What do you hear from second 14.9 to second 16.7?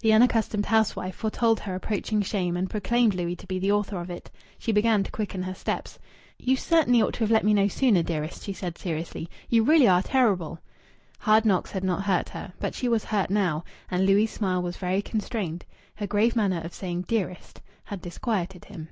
constrained. Her grave manner